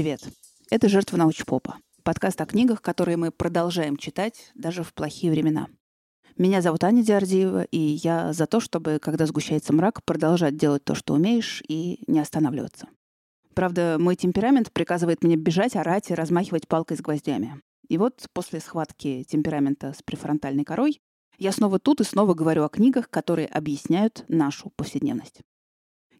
Привет. 0.00 0.22
Это 0.70 0.88
«Жертва 0.88 1.18
научпопа». 1.18 1.76
Подкаст 2.04 2.40
о 2.40 2.46
книгах, 2.46 2.80
которые 2.80 3.18
мы 3.18 3.30
продолжаем 3.30 3.98
читать 3.98 4.50
даже 4.54 4.82
в 4.82 4.94
плохие 4.94 5.30
времена. 5.30 5.66
Меня 6.38 6.62
зовут 6.62 6.84
Аня 6.84 7.02
Диардиева, 7.02 7.64
и 7.64 7.78
я 7.78 8.32
за 8.32 8.46
то, 8.46 8.60
чтобы, 8.60 8.98
когда 8.98 9.26
сгущается 9.26 9.74
мрак, 9.74 10.02
продолжать 10.06 10.56
делать 10.56 10.84
то, 10.84 10.94
что 10.94 11.12
умеешь, 11.12 11.62
и 11.68 12.02
не 12.06 12.18
останавливаться. 12.18 12.88
Правда, 13.52 13.98
мой 14.00 14.16
темперамент 14.16 14.72
приказывает 14.72 15.22
мне 15.22 15.36
бежать, 15.36 15.76
орать 15.76 16.10
и 16.10 16.14
размахивать 16.14 16.66
палкой 16.66 16.96
с 16.96 17.02
гвоздями. 17.02 17.60
И 17.86 17.98
вот 17.98 18.24
после 18.32 18.60
схватки 18.60 19.26
темперамента 19.28 19.92
с 19.92 20.02
префронтальной 20.02 20.64
корой 20.64 21.02
я 21.36 21.52
снова 21.52 21.78
тут 21.78 22.00
и 22.00 22.04
снова 22.04 22.32
говорю 22.32 22.64
о 22.64 22.70
книгах, 22.70 23.10
которые 23.10 23.48
объясняют 23.48 24.24
нашу 24.28 24.70
повседневность. 24.76 25.42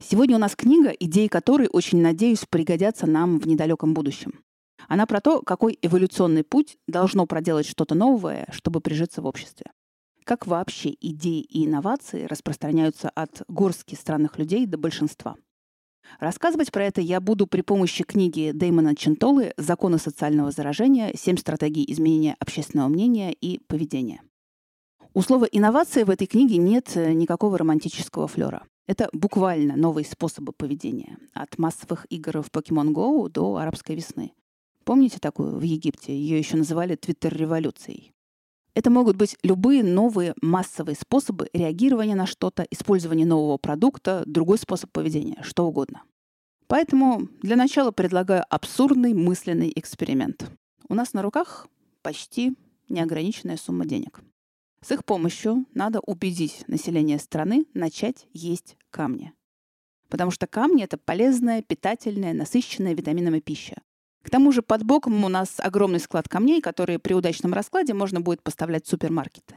Сегодня 0.03 0.37
у 0.37 0.39
нас 0.39 0.57
книга, 0.57 0.89
идеи 0.89 1.27
которой, 1.27 1.69
очень 1.71 2.01
надеюсь, 2.01 2.47
пригодятся 2.49 3.07
нам 3.07 3.39
в 3.39 3.47
недалеком 3.47 3.93
будущем. 3.93 4.41
Она 4.89 5.05
про 5.05 5.21
то, 5.21 5.43
какой 5.43 5.79
эволюционный 5.83 6.43
путь 6.43 6.79
должно 6.89 7.27
проделать 7.27 7.67
что-то 7.67 7.95
новое, 7.95 8.49
чтобы 8.51 8.81
прижиться 8.81 9.21
в 9.21 9.27
обществе. 9.27 9.67
Как 10.25 10.47
вообще 10.47 10.95
идеи 11.01 11.43
и 11.43 11.67
инновации 11.67 12.25
распространяются 12.25 13.11
от 13.11 13.43
горстки 13.47 13.95
странных 13.95 14.39
людей 14.39 14.65
до 14.65 14.79
большинства. 14.79 15.37
Рассказывать 16.19 16.73
про 16.73 16.87
это 16.87 17.03
я 17.03 17.21
буду 17.21 17.47
при 17.47 17.61
помощи 17.61 18.03
книги 18.03 18.53
Дэймона 18.55 18.97
Чентолы 18.97 19.53
«Законы 19.59 19.99
социального 19.99 20.51
заражения. 20.51 21.13
Семь 21.15 21.37
стратегий 21.37 21.85
изменения 21.93 22.37
общественного 22.41 22.89
мнения 22.89 23.33
и 23.33 23.61
поведения». 23.67 24.23
У 25.13 25.21
слова 25.21 25.45
«инновация» 25.45 26.07
в 26.07 26.11
этой 26.11 26.27
книге 26.27 26.57
нет 26.57 26.97
никакого 26.97 27.59
романтического 27.59 28.27
флера. 28.29 28.65
Это 28.91 29.09
буквально 29.13 29.77
новые 29.77 30.05
способы 30.05 30.53
поведения. 30.53 31.17
От 31.33 31.59
массовых 31.59 32.07
игр 32.11 32.43
в 32.43 32.51
Pokemon 32.51 32.89
Go 32.89 33.29
до 33.29 33.55
арабской 33.55 33.95
весны. 33.95 34.33
Помните 34.83 35.21
такую 35.21 35.61
в 35.61 35.63
Египте? 35.63 36.13
Ее 36.13 36.37
еще 36.37 36.57
называли 36.57 36.97
Твиттер-революцией. 36.97 38.13
Это 38.75 38.91
могут 38.91 39.15
быть 39.15 39.37
любые 39.45 39.85
новые 39.85 40.35
массовые 40.43 40.97
способы 40.97 41.49
реагирования 41.53 42.17
на 42.17 42.27
что-то, 42.27 42.67
использование 42.69 43.25
нового 43.25 43.59
продукта, 43.59 44.25
другой 44.27 44.59
способ 44.59 44.91
поведения, 44.91 45.39
что 45.43 45.69
угодно. 45.69 46.03
Поэтому 46.67 47.29
для 47.43 47.55
начала 47.55 47.93
предлагаю 47.93 48.45
абсурдный 48.51 49.15
мысленный 49.15 49.71
эксперимент. 49.77 50.51
У 50.89 50.95
нас 50.95 51.13
на 51.13 51.23
руках 51.23 51.69
почти 52.03 52.57
неограниченная 52.89 53.57
сумма 53.57 53.87
денег. 53.87 54.21
С 54.83 54.91
их 54.91 55.05
помощью 55.05 55.67
надо 55.75 56.01
убедить 56.01 56.65
население 56.67 57.21
страны 57.21 57.67
начать 57.73 58.27
есть 58.33 58.77
камни. 58.91 59.33
Потому 60.09 60.31
что 60.31 60.47
камни— 60.47 60.83
это 60.85 60.99
полезная, 60.99 61.63
питательная, 61.63 62.35
насыщенная 62.35 62.95
витаминами 62.95 63.41
пища. 63.41 63.83
К 64.23 64.31
тому 64.31 64.53
же 64.53 64.63
под 64.63 64.83
боком 64.85 65.25
у 65.25 65.29
нас 65.29 65.55
огромный 65.59 66.01
склад 66.01 66.29
камней, 66.29 66.61
которые 66.61 66.99
при 66.99 67.15
удачном 67.15 67.55
раскладе 67.55 67.95
можно 67.95 68.21
будет 68.21 68.43
поставлять 68.43 68.85
в 68.85 68.89
супермаркеты. 68.89 69.57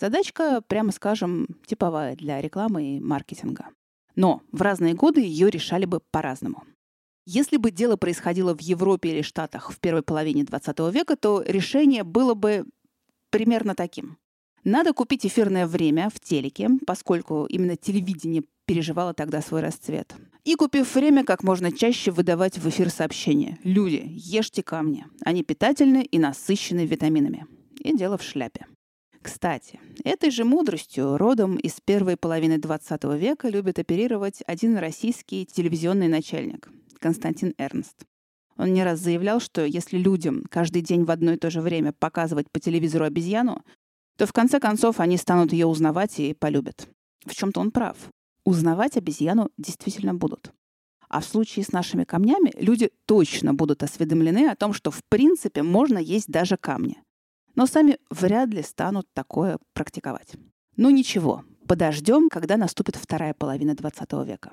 Задачка, 0.00 0.62
прямо 0.62 0.92
скажем, 0.92 1.46
типовая 1.66 2.16
для 2.16 2.40
рекламы 2.40 2.96
и 2.96 3.00
маркетинга. 3.00 3.66
Но 4.16 4.42
в 4.50 4.62
разные 4.62 4.94
годы 4.94 5.20
ее 5.20 5.50
решали 5.50 5.84
бы 5.84 6.00
по-разному. 6.10 6.64
Если 7.24 7.56
бы 7.56 7.70
дело 7.70 7.96
происходило 7.96 8.56
в 8.56 8.60
Европе 8.60 9.10
или 9.10 9.22
Штатах 9.22 9.70
в 9.70 9.78
первой 9.78 10.02
половине 10.02 10.44
20 10.44 10.78
века, 10.92 11.16
то 11.16 11.42
решение 11.46 12.02
было 12.02 12.34
бы 12.34 12.66
примерно 13.30 13.74
таким. 13.74 14.18
Надо 14.64 14.92
купить 14.92 15.26
эфирное 15.26 15.66
время 15.66 16.08
в 16.08 16.20
телеке, 16.20 16.68
поскольку 16.86 17.46
именно 17.46 17.76
телевидение 17.76 18.44
переживало 18.64 19.12
тогда 19.12 19.42
свой 19.42 19.60
расцвет. 19.60 20.14
И, 20.44 20.54
купив 20.54 20.94
время, 20.94 21.24
как 21.24 21.42
можно 21.42 21.72
чаще 21.72 22.10
выдавать 22.10 22.58
в 22.58 22.68
эфир 22.68 22.90
сообщения. 22.90 23.58
Люди, 23.64 24.02
ешьте 24.06 24.62
камни. 24.62 25.04
Они 25.24 25.42
питательны 25.42 26.02
и 26.02 26.18
насыщены 26.18 26.86
витаминами. 26.86 27.46
И 27.80 27.96
дело 27.96 28.18
в 28.18 28.22
шляпе. 28.22 28.66
Кстати, 29.20 29.78
этой 30.04 30.30
же 30.30 30.44
мудростью 30.44 31.16
родом 31.16 31.56
из 31.56 31.80
первой 31.84 32.16
половины 32.16 32.58
20 32.58 33.04
века 33.14 33.48
любит 33.48 33.78
оперировать 33.78 34.42
один 34.46 34.76
российский 34.76 35.46
телевизионный 35.46 36.08
начальник– 36.08 36.68
Константин 36.98 37.54
Эрнст. 37.56 38.04
Он 38.56 38.72
не 38.72 38.82
раз 38.82 38.98
заявлял, 38.98 39.40
что 39.40 39.64
если 39.64 39.96
людям 39.96 40.44
каждый 40.50 40.82
день 40.82 41.04
в 41.04 41.10
одно 41.10 41.32
и 41.32 41.36
то 41.36 41.50
же 41.50 41.60
время 41.60 41.92
показывать 41.92 42.50
по 42.50 42.58
телевизору 42.60 43.04
обезьяну, 43.04 43.62
то 44.16 44.26
в 44.26 44.32
конце 44.32 44.60
концов 44.60 45.00
они 45.00 45.16
станут 45.16 45.52
ее 45.52 45.66
узнавать 45.66 46.18
и 46.20 46.34
полюбят. 46.34 46.88
В 47.24 47.34
чем-то 47.34 47.60
он 47.60 47.70
прав. 47.70 47.96
Узнавать 48.44 48.96
обезьяну 48.96 49.50
действительно 49.56 50.14
будут. 50.14 50.52
А 51.08 51.20
в 51.20 51.24
случае 51.24 51.64
с 51.64 51.72
нашими 51.72 52.04
камнями 52.04 52.52
люди 52.56 52.90
точно 53.06 53.54
будут 53.54 53.82
осведомлены 53.82 54.48
о 54.48 54.56
том, 54.56 54.72
что 54.72 54.90
в 54.90 55.02
принципе 55.08 55.62
можно 55.62 55.98
есть 55.98 56.28
даже 56.28 56.56
камни. 56.56 57.02
Но 57.54 57.66
сами 57.66 57.98
вряд 58.10 58.48
ли 58.48 58.62
станут 58.62 59.06
такое 59.12 59.58
практиковать. 59.74 60.32
Ну 60.76 60.88
ничего, 60.88 61.44
подождем, 61.68 62.28
когда 62.30 62.56
наступит 62.56 62.96
вторая 62.96 63.34
половина 63.34 63.74
20 63.74 64.12
века. 64.24 64.52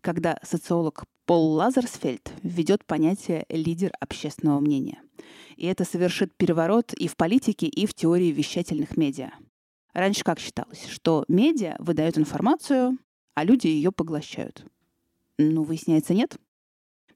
Когда 0.00 0.38
социолог 0.42 1.04
Пол 1.24 1.52
Лазерсфельд 1.54 2.32
введет 2.42 2.84
понятие 2.84 3.46
«лидер 3.48 3.92
общественного 4.00 4.60
мнения». 4.60 5.00
И 5.56 5.66
это 5.66 5.84
совершит 5.84 6.34
переворот 6.36 6.92
и 6.92 7.08
в 7.08 7.16
политике, 7.16 7.66
и 7.66 7.86
в 7.86 7.94
теории 7.94 8.30
вещательных 8.30 8.96
медиа. 8.96 9.30
Раньше 9.94 10.22
как 10.22 10.38
считалось, 10.38 10.86
что 10.88 11.24
медиа 11.28 11.76
выдают 11.78 12.18
информацию, 12.18 12.98
а 13.34 13.44
люди 13.44 13.66
ее 13.66 13.90
поглощают. 13.92 14.66
Ну, 15.38 15.62
выясняется, 15.62 16.12
нет. 16.12 16.36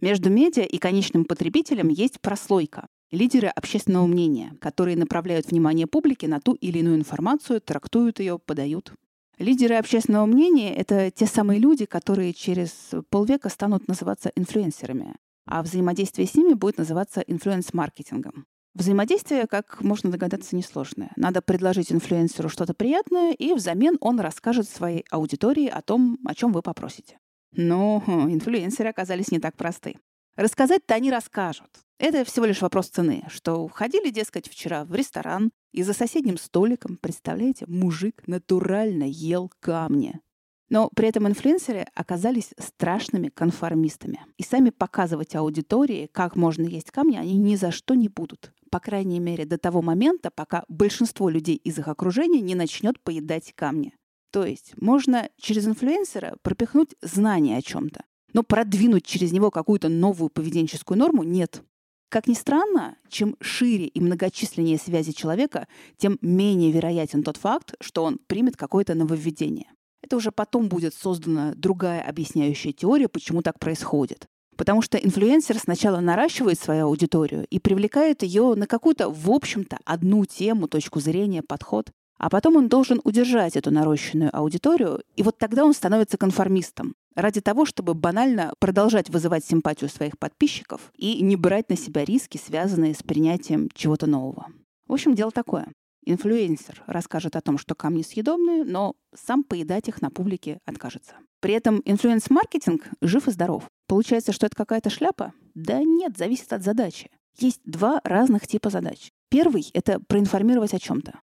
Между 0.00 0.30
медиа 0.30 0.64
и 0.64 0.78
конечным 0.78 1.26
потребителем 1.26 1.88
есть 1.88 2.20
прослойка. 2.20 2.86
Лидеры 3.10 3.48
общественного 3.48 4.06
мнения, 4.06 4.56
которые 4.60 4.96
направляют 4.96 5.50
внимание 5.50 5.86
публики 5.86 6.24
на 6.26 6.40
ту 6.40 6.54
или 6.54 6.78
иную 6.78 6.96
информацию, 6.96 7.60
трактуют 7.60 8.20
ее, 8.20 8.38
подают. 8.38 8.94
Лидеры 9.38 9.76
общественного 9.76 10.26
мнения— 10.26 10.74
это 10.76 11.10
те 11.10 11.26
самые 11.26 11.60
люди, 11.60 11.84
которые 11.84 12.32
через 12.32 12.72
полвека 13.10 13.48
станут 13.48 13.88
называться 13.88 14.30
инфлюенсерами 14.36 15.16
а 15.50 15.62
взаимодействие 15.62 16.26
с 16.26 16.34
ними 16.34 16.54
будет 16.54 16.78
называться 16.78 17.20
инфлюенс-маркетингом. 17.20 18.46
Взаимодействие, 18.74 19.46
как 19.48 19.82
можно 19.82 20.10
догадаться, 20.10 20.54
несложное. 20.54 21.10
Надо 21.16 21.42
предложить 21.42 21.90
инфлюенсеру 21.90 22.48
что-то 22.48 22.72
приятное, 22.72 23.32
и 23.32 23.52
взамен 23.52 23.96
он 24.00 24.20
расскажет 24.20 24.68
своей 24.68 25.04
аудитории 25.10 25.66
о 25.66 25.82
том, 25.82 26.18
о 26.24 26.34
чем 26.34 26.52
вы 26.52 26.62
попросите. 26.62 27.18
Но 27.52 28.02
инфлюенсеры 28.06 28.88
оказались 28.88 29.32
не 29.32 29.40
так 29.40 29.56
просты. 29.56 29.96
Рассказать-то 30.36 30.94
они 30.94 31.10
расскажут. 31.10 31.68
Это 31.98 32.24
всего 32.24 32.46
лишь 32.46 32.62
вопрос 32.62 32.88
цены, 32.88 33.24
что 33.28 33.68
ходили, 33.68 34.10
дескать, 34.10 34.48
вчера 34.48 34.84
в 34.84 34.94
ресторан, 34.94 35.50
и 35.72 35.82
за 35.82 35.92
соседним 35.92 36.38
столиком, 36.38 36.96
представляете, 36.96 37.66
мужик 37.68 38.22
натурально 38.26 39.04
ел 39.04 39.52
камни. 39.60 40.20
Но 40.70 40.88
при 40.94 41.08
этом 41.08 41.26
инфлюенсеры 41.26 41.86
оказались 41.94 42.54
страшными 42.56 43.28
конформистами. 43.28 44.24
И 44.38 44.44
сами 44.44 44.70
показывать 44.70 45.34
аудитории, 45.34 46.08
как 46.12 46.36
можно 46.36 46.64
есть 46.64 46.92
камни, 46.92 47.16
они 47.16 47.36
ни 47.36 47.56
за 47.56 47.72
что 47.72 47.94
не 47.94 48.08
будут. 48.08 48.52
По 48.70 48.78
крайней 48.78 49.18
мере, 49.18 49.44
до 49.44 49.58
того 49.58 49.82
момента, 49.82 50.30
пока 50.30 50.64
большинство 50.68 51.28
людей 51.28 51.56
из 51.56 51.78
их 51.78 51.88
окружения 51.88 52.40
не 52.40 52.54
начнет 52.54 53.00
поедать 53.00 53.52
камни. 53.56 53.94
То 54.30 54.46
есть 54.46 54.74
можно 54.80 55.28
через 55.36 55.66
инфлюенсера 55.66 56.36
пропихнуть 56.42 56.94
знание 57.02 57.58
о 57.58 57.62
чем-то, 57.62 58.04
но 58.32 58.44
продвинуть 58.44 59.04
через 59.04 59.32
него 59.32 59.50
какую-то 59.50 59.88
новую 59.88 60.30
поведенческую 60.30 60.98
норму 60.98 61.24
нет. 61.24 61.64
Как 62.10 62.28
ни 62.28 62.34
странно, 62.34 62.96
чем 63.08 63.36
шире 63.40 63.86
и 63.86 64.00
многочисленнее 64.00 64.78
связи 64.78 65.10
человека, 65.10 65.66
тем 65.96 66.16
менее 66.20 66.70
вероятен 66.70 67.24
тот 67.24 67.36
факт, 67.36 67.74
что 67.80 68.04
он 68.04 68.18
примет 68.28 68.56
какое-то 68.56 68.94
нововведение. 68.94 69.66
Это 70.02 70.16
уже 70.16 70.32
потом 70.32 70.68
будет 70.68 70.94
создана 70.94 71.52
другая 71.54 72.02
объясняющая 72.02 72.72
теория, 72.72 73.08
почему 73.08 73.42
так 73.42 73.58
происходит. 73.58 74.26
Потому 74.56 74.82
что 74.82 74.98
инфлюенсер 74.98 75.58
сначала 75.58 76.00
наращивает 76.00 76.58
свою 76.58 76.86
аудиторию 76.86 77.46
и 77.48 77.58
привлекает 77.58 78.22
ее 78.22 78.54
на 78.54 78.66
какую-то, 78.66 79.08
в 79.08 79.30
общем-то, 79.30 79.78
одну 79.84 80.24
тему, 80.26 80.68
точку 80.68 81.00
зрения, 81.00 81.42
подход. 81.42 81.90
А 82.18 82.28
потом 82.28 82.56
он 82.56 82.68
должен 82.68 83.00
удержать 83.04 83.56
эту 83.56 83.70
нарощенную 83.70 84.36
аудиторию, 84.36 85.02
и 85.16 85.22
вот 85.22 85.38
тогда 85.38 85.64
он 85.64 85.72
становится 85.72 86.18
конформистом. 86.18 86.94
Ради 87.14 87.40
того, 87.40 87.64
чтобы 87.64 87.94
банально 87.94 88.52
продолжать 88.58 89.08
вызывать 89.08 89.44
симпатию 89.44 89.88
своих 89.88 90.18
подписчиков 90.18 90.92
и 90.94 91.22
не 91.22 91.36
брать 91.36 91.70
на 91.70 91.78
себя 91.78 92.04
риски, 92.04 92.36
связанные 92.36 92.94
с 92.94 93.02
принятием 93.02 93.70
чего-то 93.74 94.06
нового. 94.06 94.48
В 94.86 94.92
общем, 94.92 95.14
дело 95.14 95.30
такое. 95.30 95.72
Инфлюенсер 96.04 96.82
расскажет 96.86 97.36
о 97.36 97.40
том, 97.40 97.58
что 97.58 97.74
камни 97.74 98.02
съедобные, 98.02 98.64
но 98.64 98.94
сам 99.14 99.44
поедать 99.44 99.88
их 99.88 100.00
на 100.00 100.10
публике 100.10 100.60
откажется. 100.64 101.14
При 101.40 101.54
этом 101.54 101.82
инфлюенс-маркетинг 101.84 102.88
жив 103.00 103.28
и 103.28 103.30
здоров. 103.30 103.68
Получается, 103.86 104.32
что 104.32 104.46
это 104.46 104.56
какая-то 104.56 104.90
шляпа? 104.90 105.32
Да 105.54 105.82
нет, 105.82 106.16
зависит 106.16 106.52
от 106.52 106.62
задачи. 106.62 107.10
Есть 107.38 107.60
два 107.64 108.00
разных 108.04 108.46
типа 108.46 108.70
задач. 108.70 109.10
Первый— 109.28 109.68
это 109.74 110.00
проинформировать 110.00 110.74
о 110.74 110.78
чем-то. 110.78 111.20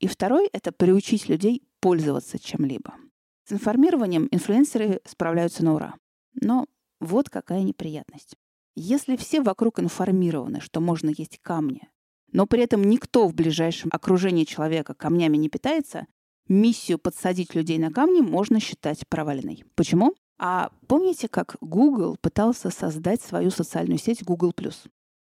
И 0.00 0.06
второй— 0.06 0.48
это 0.52 0.72
приучить 0.72 1.28
людей 1.28 1.62
пользоваться 1.80 2.38
чем-либо. 2.38 2.94
С 3.44 3.52
информированием 3.52 4.28
инфлюенсеры 4.30 5.00
справляются 5.04 5.64
на 5.64 5.74
ура. 5.74 5.94
Но 6.40 6.66
вот 7.00 7.30
какая 7.30 7.62
неприятность. 7.62 8.36
Если 8.74 9.16
все 9.16 9.40
вокруг 9.40 9.80
информированы, 9.80 10.60
что 10.60 10.80
можно 10.80 11.08
есть 11.08 11.38
камни, 11.42 11.88
но 12.32 12.46
при 12.46 12.62
этом 12.62 12.84
никто 12.84 13.26
в 13.26 13.34
ближайшем 13.34 13.90
окружении 13.92 14.44
человека 14.44 14.94
камнями 14.94 15.36
не 15.36 15.48
питается, 15.48 16.06
миссию 16.48 16.98
подсадить 16.98 17.54
людей 17.54 17.78
на 17.78 17.90
камни 17.90 18.20
можно 18.20 18.60
считать 18.60 19.06
проваленной. 19.08 19.64
Почему? 19.74 20.14
А 20.38 20.70
помните, 20.86 21.28
как 21.28 21.56
Google 21.60 22.16
пытался 22.20 22.70
создать 22.70 23.20
свою 23.20 23.50
социальную 23.50 23.98
сеть 23.98 24.22
Google+. 24.22 24.52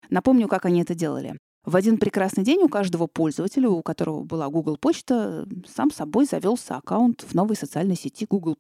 Напомню, 0.10 0.48
как 0.48 0.66
они 0.66 0.82
это 0.82 0.94
делали. 0.94 1.38
В 1.66 1.76
один 1.76 1.98
прекрасный 1.98 2.44
день 2.44 2.62
у 2.62 2.70
каждого 2.70 3.08
пользователя, 3.08 3.70
у 3.70 3.82
которого 3.82 4.24
была 4.24 4.50
Google 4.50 4.78
почта, 4.78 5.48
сам 5.68 5.90
собой 5.90 6.26
завелся 6.26 6.76
аккаунт 6.76 7.22
в 7.22 7.34
новой 7.34 7.56
социальной 7.56 7.96
сети 7.96 8.28
Google+. 8.30 8.56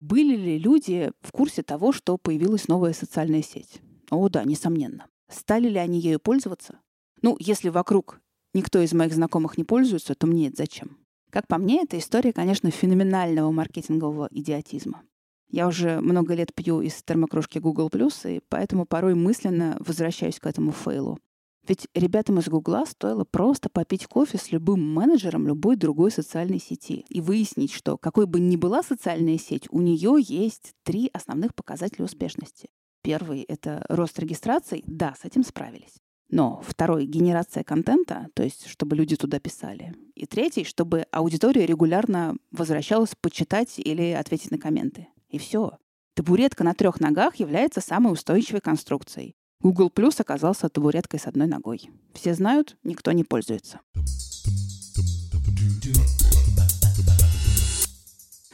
Были 0.00 0.36
ли 0.36 0.58
люди 0.58 1.10
в 1.22 1.32
курсе 1.32 1.62
того, 1.62 1.92
что 1.92 2.18
появилась 2.18 2.68
новая 2.68 2.92
социальная 2.92 3.42
сеть? 3.42 3.80
О 4.10 4.28
да, 4.28 4.44
несомненно. 4.44 5.06
Стали 5.30 5.68
ли 5.68 5.78
они 5.78 6.00
ею 6.00 6.20
пользоваться? 6.20 6.80
Ну, 7.22 7.36
если 7.38 7.68
вокруг 7.68 8.20
никто 8.54 8.80
из 8.80 8.92
моих 8.92 9.12
знакомых 9.12 9.58
не 9.58 9.64
пользуется, 9.64 10.14
то 10.14 10.26
мне 10.26 10.48
это 10.48 10.58
зачем? 10.58 10.98
Как 11.30 11.46
по 11.46 11.58
мне, 11.58 11.82
это 11.82 11.98
история, 11.98 12.32
конечно, 12.32 12.70
феноменального 12.70 13.50
маркетингового 13.50 14.28
идиотизма. 14.30 15.02
Я 15.48 15.66
уже 15.66 16.00
много 16.00 16.34
лет 16.34 16.54
пью 16.54 16.80
из 16.80 17.02
термокружки 17.02 17.58
Google+, 17.58 17.90
и 18.24 18.40
поэтому 18.48 18.86
порой 18.86 19.14
мысленно 19.14 19.76
возвращаюсь 19.80 20.38
к 20.38 20.46
этому 20.46 20.72
фейлу. 20.72 21.18
Ведь 21.66 21.88
ребятам 21.94 22.38
из 22.38 22.48
Гугла 22.48 22.84
стоило 22.84 23.24
просто 23.24 23.68
попить 23.68 24.06
кофе 24.06 24.38
с 24.38 24.50
любым 24.50 24.82
менеджером 24.92 25.46
любой 25.46 25.76
другой 25.76 26.10
социальной 26.10 26.58
сети 26.58 27.04
и 27.08 27.20
выяснить, 27.20 27.72
что 27.72 27.98
какой 27.98 28.26
бы 28.26 28.40
ни 28.40 28.56
была 28.56 28.82
социальная 28.82 29.38
сеть, 29.38 29.66
у 29.70 29.80
нее 29.80 30.16
есть 30.18 30.72
три 30.84 31.10
основных 31.12 31.54
показателя 31.54 32.06
успешности. 32.06 32.70
Первый— 33.02 33.42
это 33.48 33.84
рост 33.88 34.18
регистраций. 34.18 34.82
Да, 34.86 35.14
с 35.20 35.24
этим 35.24 35.44
справились. 35.44 35.96
Но 36.30 36.62
второй— 36.64 37.06
генерация 37.06 37.64
контента, 37.64 38.28
то 38.34 38.42
есть 38.42 38.68
чтобы 38.68 38.94
люди 38.94 39.16
туда 39.16 39.40
писали. 39.40 39.94
И 40.14 40.26
третий— 40.26 40.64
чтобы 40.64 41.06
аудитория 41.10 41.66
регулярно 41.66 42.36
возвращалась 42.52 43.14
почитать 43.20 43.78
или 43.78 44.12
ответить 44.12 44.52
на 44.52 44.58
комменты. 44.58 45.08
И 45.28 45.38
все. 45.38 45.78
Табуретка 46.14 46.64
на 46.64 46.74
трех 46.74 47.00
ногах 47.00 47.36
является 47.36 47.80
самой 47.80 48.12
устойчивой 48.12 48.60
конструкцией. 48.60 49.34
Google 49.60 49.90
Plus 49.94 50.20
оказался 50.20 50.68
табуреткой 50.68 51.20
с 51.20 51.26
одной 51.26 51.46
ногой. 51.46 51.90
Все 52.14 52.34
знают, 52.34 52.76
никто 52.82 53.12
не 53.12 53.24
пользуется. 53.24 53.80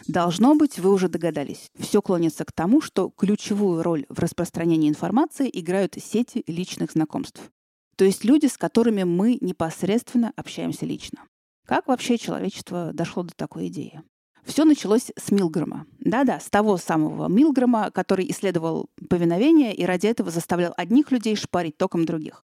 Должно 0.08 0.55
быть, 0.55 0.78
вы 0.78 0.93
уже 0.93 1.08
догадались. 1.08 1.70
Все 1.78 2.00
клонится 2.00 2.44
к 2.44 2.52
тому, 2.52 2.81
что 2.81 3.11
ключевую 3.11 3.82
роль 3.82 4.06
в 4.08 4.19
распространении 4.19 4.88
информации 4.88 5.50
играют 5.52 5.96
сети 6.00 6.44
личных 6.46 6.93
знакомств. 6.93 7.40
То 7.96 8.04
есть 8.04 8.25
люди, 8.25 8.46
с 8.46 8.58
которыми 8.58 9.04
мы 9.04 9.38
непосредственно 9.40 10.32
общаемся 10.37 10.84
лично. 10.84 11.25
Как 11.66 11.88
вообще 11.88 12.19
человечество 12.19 12.93
дошло 12.93 13.22
до 13.22 13.34
такой 13.34 13.69
идеи? 13.69 14.02
Все 14.44 14.64
началось 14.64 15.10
с 15.16 15.32
Милгрома. 15.32 15.87
Да-да, 15.98 16.38
с 16.38 16.48
того 16.48 16.76
самого 16.76 17.26
Милгрома, 17.28 17.90
который 17.90 18.31
исследовал 18.31 18.88
повиновение 19.08 19.75
и 19.75 19.84
ради 19.84 20.06
этого 20.06 20.31
заставлял 20.31 20.72
одних 20.76 21.10
людей 21.10 21.34
шпарить 21.34 21.76
током 21.76 22.04
других. 22.04 22.44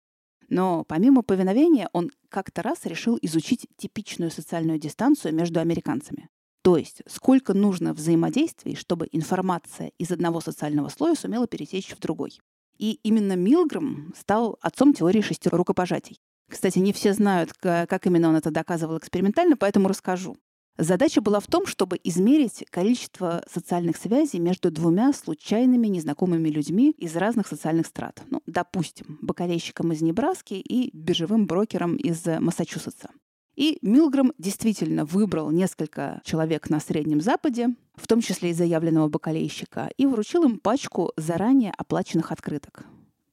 Но 0.49 0.83
помимо 0.83 1.21
повиновения 1.21 1.89
он 1.93 2.11
как-то 2.29 2.63
раз 2.63 2.85
решил 2.85 3.19
изучить 3.21 3.67
типичную 3.77 4.31
социальную 4.31 4.79
дистанцию 4.79 5.35
между 5.35 5.59
американцами. 5.59 6.27
То 6.63 6.77
есть 6.77 7.03
сколько 7.07 7.53
нужно 7.53 7.93
взаимодействий, 7.93 8.75
чтобы 8.75 9.07
информация 9.11 9.91
из 9.97 10.11
одного 10.11 10.41
социального 10.41 10.89
слоя 10.89 11.15
сумела 11.15 11.47
перетечь 11.47 11.95
в 11.95 11.99
другой. 11.99 12.39
И 12.81 12.99
именно 13.03 13.35
Милграм 13.35 14.11
стал 14.17 14.57
отцом 14.59 14.95
теории 14.95 15.21
шести 15.21 15.49
рукопожатий. 15.49 16.19
Кстати, 16.49 16.79
не 16.79 16.93
все 16.93 17.13
знают, 17.13 17.53
как 17.53 18.07
именно 18.07 18.29
он 18.29 18.35
это 18.35 18.49
доказывал 18.49 18.97
экспериментально, 18.97 19.55
поэтому 19.55 19.87
расскажу. 19.87 20.35
Задача 20.79 21.21
была 21.21 21.39
в 21.39 21.45
том, 21.45 21.67
чтобы 21.67 21.99
измерить 22.03 22.65
количество 22.71 23.43
социальных 23.47 23.97
связей 23.97 24.39
между 24.39 24.71
двумя 24.71 25.13
случайными 25.13 25.85
незнакомыми 25.87 26.49
людьми 26.49 26.89
из 26.97 27.15
разных 27.15 27.47
социальных 27.47 27.85
страт. 27.85 28.23
Ну, 28.31 28.41
допустим, 28.47 29.19
бакалейщиком 29.21 29.91
из 29.91 30.01
Небраски 30.01 30.55
и 30.55 30.89
биржевым 30.97 31.45
брокером 31.45 31.97
из 31.97 32.25
Массачусетса. 32.25 33.11
И 33.61 33.77
Милграм 33.83 34.33
действительно 34.39 35.05
выбрал 35.05 35.51
несколько 35.51 36.19
человек 36.23 36.71
на 36.71 36.79
Среднем 36.79 37.21
Западе, 37.21 37.67
в 37.93 38.07
том 38.07 38.19
числе 38.19 38.49
и 38.49 38.53
заявленного 38.53 39.07
бакалейщика, 39.07 39.91
и 39.97 40.07
вручил 40.07 40.45
им 40.45 40.57
пачку 40.57 41.11
заранее 41.15 41.71
оплаченных 41.77 42.31
открыток. 42.31 42.85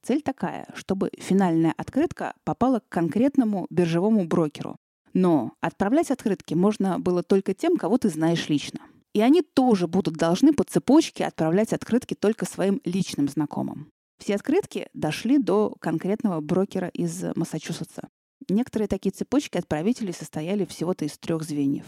Цель 0.03 0.21
такая, 0.21 0.67
чтобы 0.75 1.09
финальная 1.17 1.73
открытка 1.77 2.35
попала 2.43 2.79
к 2.79 2.87
конкретному 2.89 3.65
биржевому 3.71 4.25
брокеру. 4.25 4.75
Но 5.13 5.53
отправлять 5.61 6.11
открытки 6.11 6.53
можно 6.53 6.99
было 6.99 7.23
только 7.23 7.55
тем, 7.55 7.75
кого 7.75 7.97
ты 7.97 8.09
знаешь 8.09 8.49
лично. 8.49 8.81
И 9.15 9.21
они 9.21 9.41
тоже 9.41 9.87
будут 9.87 10.13
должны 10.13 10.53
по 10.53 10.63
цепочке 10.63 11.25
отправлять 11.25 11.73
открытки 11.73 12.13
только 12.13 12.45
своим 12.45 12.81
личным 12.85 13.29
знакомым. 13.29 13.89
Все 14.19 14.35
открытки 14.35 14.89
дошли 14.93 15.39
до 15.39 15.73
конкретного 15.79 16.39
брокера 16.39 16.89
из 16.89 17.23
Массачусетса. 17.35 18.09
Некоторые 18.49 18.87
такие 18.87 19.11
цепочки 19.11 19.57
отправителей 19.57 20.13
состояли 20.13 20.65
всего-то 20.65 21.05
из 21.05 21.17
трех 21.17 21.43
звеньев, 21.43 21.85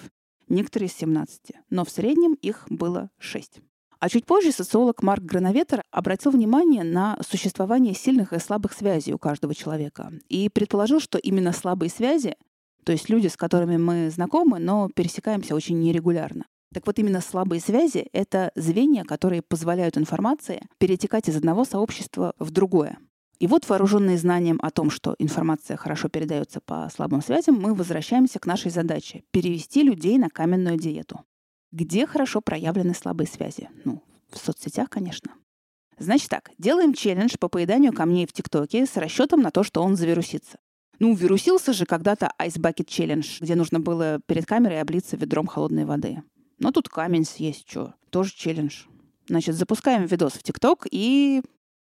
некоторые 0.48 0.90
из 0.90 0.94
17, 0.94 1.54
но 1.70 1.86
в 1.86 1.90
среднем 1.90 2.34
их 2.36 2.66
было 2.70 3.10
6. 3.20 3.62
А 4.00 4.10
чуть 4.10 4.26
позже 4.26 4.52
социолог 4.52 5.04
Марк 5.04 5.24
Грановетер 5.24 5.84
обратил 5.92 6.32
внимание 6.32 6.84
на 6.84 7.20
существование 7.28 7.94
сильных 7.94 8.34
и 8.34 8.40
слабых 8.40 8.74
связей 8.74 9.14
у 9.14 9.20
каждого 9.20 9.54
человека 9.54 10.12
и 10.28 10.50
предположил, 10.50 11.00
что 11.00 11.20
именно 11.20 11.52
слабые 11.52 11.90
связи, 11.90 12.36
то 12.84 12.92
есть 12.92 13.10
люди, 13.10 13.28
с 13.28 13.38
которыми 13.38 13.78
мы 13.78 14.10
знакомы, 14.10 14.58
но 14.58 14.90
пересекаемся 14.90 15.54
очень 15.54 15.80
нерегулярно. 15.80 16.46
Так 16.74 16.88
вот, 16.88 16.98
именно 17.00 17.22
слабые 17.22 17.60
связи— 17.60 18.08
это 18.14 18.52
звенья, 18.56 19.04
которые 19.04 19.42
позволяют 19.42 19.98
информации 19.98 20.64
перетекать 20.80 21.28
из 21.28 21.36
одного 21.36 21.66
сообщества 21.66 22.34
в 22.40 22.50
другое. 22.50 22.98
И 23.42 23.48
вот, 23.48 23.68
вооруженные 23.68 24.20
знанием 24.20 24.60
о 24.62 24.70
том, 24.70 24.92
что 24.92 25.16
информация 25.18 25.76
хорошо 25.76 26.10
передается 26.10 26.62
по 26.62 26.88
слабым 26.94 27.24
связям, 27.24 27.56
мы 27.60 27.74
возвращаемся 27.74 28.38
к 28.38 28.46
нашей 28.46 28.70
задаче— 28.70 29.24
перевести 29.32 29.82
людей 29.82 30.20
на 30.20 30.30
каменную 30.30 30.78
диету. 30.78 31.22
Где 31.72 32.06
хорошо 32.06 32.42
проявлены 32.42 32.94
слабые 32.94 33.28
связи? 33.28 33.68
Ну, 33.84 34.04
в 34.30 34.38
соцсетях, 34.38 34.92
конечно. 34.92 35.32
Значит 35.98 36.30
так, 36.30 36.52
делаем 36.60 36.94
челлендж 36.94 37.34
по 37.40 37.48
поеданию 37.48 37.94
камней 37.94 38.28
в 38.28 38.32
ТикТоке 38.32 38.86
с 38.86 38.96
расчетом 38.96 39.42
на 39.42 39.50
то, 39.50 39.64
что 39.64 39.82
он 39.82 39.96
завирусится. 39.96 40.60
Ну, 41.00 41.16
вирусился 41.16 41.74
же 41.74 41.88
когда-то 41.88 42.32
Ice 42.40 42.60
Bucket 42.60 42.86
Challenge, 42.86 43.28
где 43.40 43.56
нужно 43.56 43.80
было 43.80 44.20
перед 44.28 44.46
камерой 44.46 44.82
облиться 44.82 45.18
ведром 45.18 45.48
холодной 45.48 45.86
воды. 45.86 46.22
Но 46.60 46.72
тут 46.72 46.90
камень 46.90 47.26
съесть, 47.26 47.68
что? 47.68 47.96
Тоже 48.12 48.34
челлендж. 48.36 48.84
Значит, 49.28 49.56
запускаем 49.56 50.06
видос 50.06 50.34
в 50.34 50.44
ТикТок 50.44 50.86
и 50.92 51.42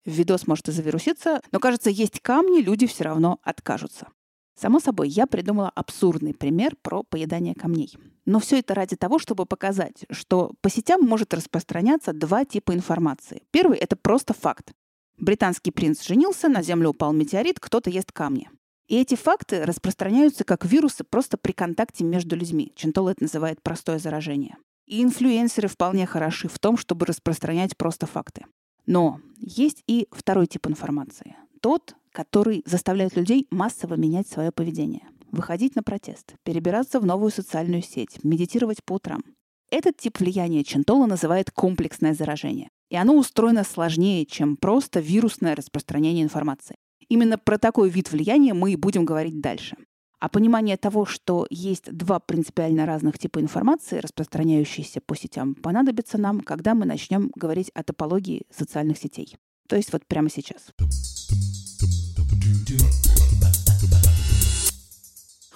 Видос 0.04 0.46
может 0.46 0.68
и 0.68 0.72
завируситься, 0.72 1.40
но, 1.52 1.60
кажется, 1.60 1.90
есть 1.90 2.20
камни, 2.20 2.60
люди 2.60 2.86
все 2.86 3.04
равно 3.04 3.38
откажутся. 3.42 4.08
Само 4.54 4.80
собой, 4.80 5.08
я 5.08 5.26
придумала 5.26 5.70
абсурдный 5.70 6.34
пример 6.34 6.76
про 6.82 7.02
поедание 7.02 7.54
камней. 7.54 7.96
Но 8.26 8.38
все 8.38 8.58
это 8.58 8.74
ради 8.74 8.96
того, 8.96 9.18
чтобы 9.18 9.46
показать, 9.46 10.04
что 10.10 10.52
по 10.60 10.70
сетям 10.70 11.00
может 11.02 11.34
распространяться 11.34 12.12
два 12.12 12.44
типа 12.44 12.74
информации. 12.74 13.42
Первый— 13.50 13.78
это 13.78 13.96
просто 13.96 14.34
факт. 14.34 14.72
Британский 15.18 15.70
принц 15.70 16.04
женился, 16.04 16.48
на 16.48 16.62
Землю 16.62 16.90
упал 16.90 17.12
метеорит, 17.12 17.60
кто-то 17.60 17.90
ест 17.90 18.12
камни. 18.12 18.50
И 18.88 18.96
эти 18.96 19.14
факты 19.14 19.64
распространяются 19.64 20.44
как 20.44 20.64
вирусы 20.64 21.04
просто 21.04 21.38
при 21.38 21.52
контакте 21.52 22.04
между 22.04 22.36
людьми. 22.36 22.72
Чентол 22.76 23.08
это 23.08 23.22
называет 23.22 23.62
простое 23.62 23.98
заражение. 23.98 24.56
И 24.86 25.02
инфлюенсеры 25.02 25.68
вполне 25.68 26.06
хороши 26.06 26.48
в 26.48 26.58
том, 26.58 26.76
чтобы 26.76 27.06
распространять 27.06 27.76
просто 27.76 28.06
факты. 28.06 28.44
Но 28.86 29.20
есть 29.38 29.82
и 29.86 30.08
второй 30.10 30.46
тип 30.46 30.66
информации. 30.66 31.36
Тот, 31.60 31.94
который 32.12 32.62
заставляет 32.66 33.16
людей 33.16 33.46
массово 33.50 33.94
менять 33.94 34.28
свое 34.28 34.52
поведение. 34.52 35.08
Выходить 35.30 35.76
на 35.76 35.82
протест, 35.82 36.34
перебираться 36.42 37.00
в 37.00 37.06
новую 37.06 37.30
социальную 37.30 37.82
сеть, 37.82 38.22
медитировать 38.22 38.84
по 38.84 38.94
утрам. 38.94 39.22
Этот 39.70 39.96
тип 39.96 40.18
влияния 40.20 40.64
Чентола 40.64 41.06
называет 41.06 41.50
комплексное 41.50 42.12
заражение. 42.12 42.68
И 42.90 42.96
оно 42.96 43.16
устроено 43.16 43.64
сложнее, 43.64 44.26
чем 44.26 44.56
просто 44.56 45.00
вирусное 45.00 45.56
распространение 45.56 46.22
информации. 46.22 46.76
Именно 47.08 47.38
про 47.38 47.56
такой 47.56 47.88
вид 47.88 48.12
влияния 48.12 48.52
мы 48.52 48.72
и 48.72 48.76
будем 48.76 49.06
говорить 49.06 49.40
дальше. 49.40 49.76
А 50.22 50.28
понимание 50.28 50.76
того, 50.76 51.04
что 51.04 51.48
есть 51.50 51.90
два 51.90 52.20
принципиально 52.20 52.86
разных 52.86 53.18
типа 53.18 53.40
информации, 53.40 53.98
распространяющиеся 53.98 55.00
по 55.00 55.16
сетям, 55.16 55.56
понадобится 55.56 56.16
нам, 56.16 56.42
когда 56.42 56.76
мы 56.76 56.86
начнем 56.86 57.32
говорить 57.34 57.72
о 57.74 57.82
топологии 57.82 58.46
социальных 58.48 58.98
сетей. 58.98 59.36
То 59.66 59.74
есть 59.74 59.92
вот 59.92 60.06
прямо 60.06 60.30
сейчас. 60.30 60.70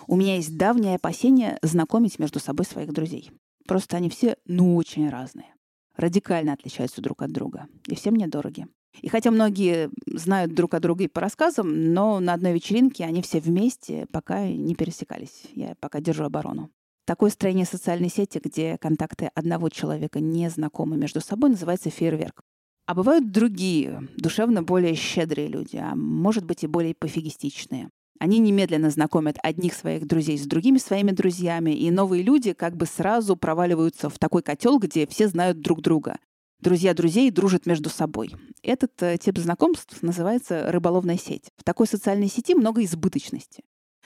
У 0.09 0.17
меня 0.17 0.35
есть 0.35 0.57
давнее 0.57 0.97
опасение 0.97 1.61
знакомить 1.63 2.19
между 2.19 2.41
собой 2.41 2.67
своих 2.67 2.93
друзей. 2.93 3.31
Просто 3.69 3.99
они 3.99 4.11
все, 4.11 4.37
ну, 4.47 4.75
очень 4.75 5.09
разные. 5.09 5.55
Радикально 5.95 6.55
отличаются 6.55 7.01
друг 7.01 7.23
от 7.23 7.31
друга. 7.31 7.69
И 7.87 7.95
всем 7.95 8.17
недороги. 8.17 8.67
И 9.03 9.09
хотя 9.09 9.31
многие 9.31 9.91
знают 10.07 10.55
друг 10.55 10.75
о 10.75 10.81
друге 10.81 11.09
по 11.09 11.21
рассказам, 11.21 11.93
но 11.93 12.21
на 12.21 12.33
одной 12.33 12.53
вечеринке 12.53 13.05
они 13.05 13.23
все 13.23 13.41
вместе 13.41 14.07
пока 14.11 14.47
не 14.47 14.75
пересекались. 14.75 15.45
Я 15.55 15.75
пока 15.81 16.01
держу 16.01 16.25
оборону. 16.25 16.71
Такое 17.07 17.31
строение 17.31 17.67
социальной 17.67 18.09
сети, 18.09 18.41
где 18.43 18.79
контакты 18.79 19.31
одного 19.35 19.69
человека 19.69 20.19
не 20.19 20.51
знакомы 20.51 20.97
между 20.97 21.21
собой, 21.21 21.51
называется 21.51 21.89
фейерверк. 21.89 22.43
А 22.87 22.95
бывают 22.95 23.31
другие, 23.31 24.09
душевно 24.17 24.63
более 24.63 24.95
щедрые 24.95 25.49
люди, 25.49 25.77
а 25.77 25.95
может 25.95 26.45
быть 26.45 26.65
и 26.65 26.67
более 26.67 26.95
пофигистичные. 26.95 27.91
Они 28.19 28.39
немедленно 28.39 28.91
знакомят 28.91 29.37
одних 29.43 29.75
своих 29.75 30.07
друзей 30.07 30.39
с 30.39 30.47
другими 30.47 30.79
своими 30.79 31.11
друзьями, 31.11 31.73
и 31.73 31.91
новые 31.91 32.23
люди 32.23 32.53
как 32.55 32.77
бы 32.77 32.87
сразу 32.87 33.37
проваливаются 33.37 34.09
в 34.09 34.19
такой 34.19 34.43
котел, 34.43 34.79
где 34.79 35.07
все 35.07 35.29
знают 35.29 35.61
друг 35.61 35.83
друга. 35.83 36.19
Друзья 36.61 36.95
друзей 36.95 37.31
дружат 37.31 37.67
между 37.67 37.91
собой. 37.91 38.35
Этот 38.63 39.03
э, 39.03 39.19
тип 39.19 39.39
знакомств 39.39 40.03
называется 40.03 40.73
рыболовная 40.73 41.19
сеть. 41.19 41.51
В 41.57 41.65
такой 41.65 41.87
социальной 41.87 42.29
сети 42.29 42.55
много 42.55 42.83
избыточности. 42.83 43.63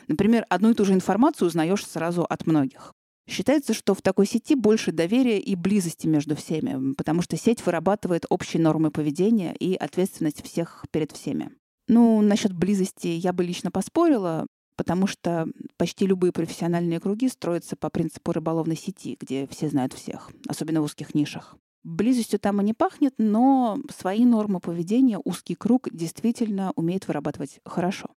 Например, 0.09 0.45
одну 0.49 0.71
и 0.71 0.75
ту 0.75 0.85
же 0.85 0.93
информацию 0.93 1.47
узнаешь 1.47 1.87
сразу 1.87 2.25
от 2.25 2.47
многих. 2.47 2.93
Считается, 3.29 3.73
что 3.73 3.95
в 3.95 4.03
такой 4.03 4.27
сети 4.27 4.57
больше 4.57 4.91
доверия 4.91 5.39
и 5.39 5.55
близости 5.55 6.09
между 6.09 6.35
всеми, 6.35 6.95
потому 6.95 7.23
что 7.23 7.37
сеть 7.37 7.65
вырабатывает 7.65 8.27
общие 8.29 8.61
нормы 8.61 8.91
поведения 8.91 9.55
и 9.55 9.77
ответственность 9.77 10.45
всех 10.45 10.85
перед 10.91 11.13
всеми. 11.13 11.53
Ну, 11.87 12.21
насчет 12.21 12.53
близости 12.53 13.07
я 13.07 13.33
бы 13.33 13.45
лично 13.45 13.71
поспорила, 13.71 14.49
потому 14.75 15.07
что 15.07 15.47
почти 15.77 16.07
любые 16.07 16.33
профессиональные 16.33 16.99
круги 16.99 17.29
строятся 17.29 17.77
по 17.77 17.89
принципу 17.91 18.33
рыболовной 18.33 18.77
сети, 18.77 19.17
где 19.21 19.47
все 19.47 19.69
знают 19.69 19.93
всех, 19.93 20.31
особенно 20.49 20.81
в 20.81 20.85
узких 20.85 21.15
нишах. 21.15 21.57
Близостью 21.83 22.39
там 22.39 22.61
и 22.61 22.65
не 22.65 22.75
пахнет, 22.75 23.15
но 23.17 23.79
свои 23.97 24.25
нормы 24.25 24.61
поведения 24.61 25.19
узкий 25.25 25.55
круг 25.55 25.89
действительно 25.91 26.73
умеет 26.77 27.09
вырабатывать 27.09 27.61
хорошо. 27.65 28.09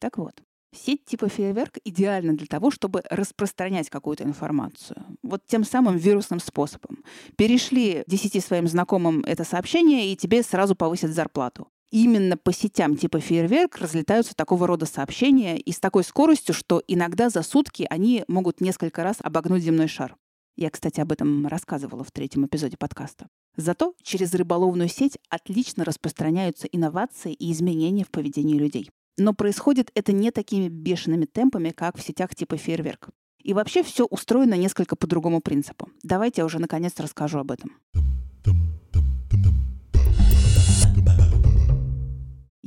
Так 0.00 0.18
вот, 0.18 0.42
сеть 0.74 1.04
типа 1.04 1.28
фейерверк 1.28 1.78
идеальна 1.84 2.36
для 2.36 2.46
того, 2.46 2.70
чтобы 2.70 3.02
распространять 3.08 3.90
какую-то 3.90 4.24
информацию. 4.24 5.04
Вот 5.22 5.46
тем 5.46 5.64
самым 5.64 5.96
вирусным 5.96 6.40
способом. 6.40 7.04
Перешли 7.36 8.02
десяти 8.08 8.40
своим 8.40 8.66
знакомым 8.66 9.20
это 9.20 9.44
сообщение, 9.44 10.12
и 10.12 10.16
тебе 10.16 10.42
сразу 10.42 10.74
повысят 10.74 11.12
зарплату. 11.12 11.68
Именно 11.92 12.36
по 12.36 12.52
сетям 12.52 12.96
типа 12.96 13.20
фейерверк 13.20 13.78
разлетаются 13.78 14.34
такого 14.34 14.66
рода 14.66 14.86
сообщения 14.86 15.56
и 15.58 15.70
с 15.70 15.78
такой 15.78 16.02
скоростью, 16.02 16.54
что 16.54 16.82
иногда 16.88 17.30
за 17.30 17.42
сутки 17.42 17.86
они 17.88 18.24
могут 18.26 18.60
несколько 18.60 19.04
раз 19.04 19.18
обогнуть 19.20 19.62
земной 19.62 19.86
шар. 19.86 20.16
Я, 20.56 20.70
кстати, 20.70 21.00
об 21.00 21.12
этом 21.12 21.46
рассказывала 21.46 22.02
в 22.02 22.10
третьем 22.10 22.46
эпизоде 22.46 22.78
подкаста. 22.78 23.28
Зато 23.56 23.94
через 24.02 24.32
рыболовную 24.34 24.88
сеть 24.88 25.18
отлично 25.28 25.84
распространяются 25.84 26.66
инновации 26.66 27.34
и 27.34 27.52
изменения 27.52 28.04
в 28.04 28.10
поведении 28.10 28.56
людей. 28.56 28.90
Но 29.18 29.34
происходит 29.34 29.90
это 29.94 30.12
не 30.12 30.30
такими 30.30 30.68
бешеными 30.68 31.26
темпами, 31.26 31.70
как 31.70 31.98
в 31.98 32.02
сетях 32.02 32.34
типа 32.34 32.56
фейерверк. 32.56 33.10
И 33.42 33.52
вообще 33.52 33.82
все 33.82 34.06
устроено 34.06 34.54
несколько 34.54 34.96
по 34.96 35.06
другому 35.06 35.40
принципу. 35.40 35.90
Давайте 36.02 36.40
я 36.40 36.46
уже 36.46 36.58
наконец 36.58 36.98
расскажу 36.98 37.38
об 37.38 37.50
этом. 37.50 37.78